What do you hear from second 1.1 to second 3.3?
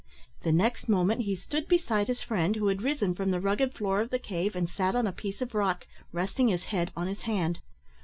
he stood beside his friend, who had risen from